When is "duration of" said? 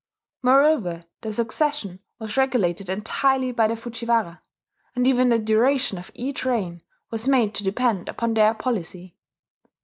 5.37-6.09